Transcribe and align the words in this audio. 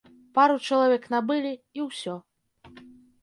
Пару 0.37 0.55
чалавек 0.69 1.03
набылі, 1.15 1.51
і 1.79 1.87
ўсё. 1.89 2.13